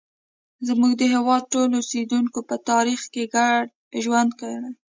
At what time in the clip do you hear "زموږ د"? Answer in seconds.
0.67-1.01